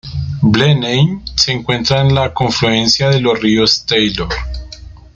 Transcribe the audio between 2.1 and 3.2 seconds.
la confluencia